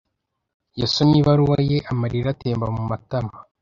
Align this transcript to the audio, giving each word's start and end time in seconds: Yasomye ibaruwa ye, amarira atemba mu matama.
Yasomye 0.81 1.15
ibaruwa 1.19 1.57
ye, 1.69 1.77
amarira 1.91 2.27
atemba 2.33 2.67
mu 2.75 2.83
matama. 2.91 3.33